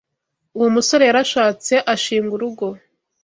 [0.57, 2.67] Uwo musore yarashatse ashinga urugo.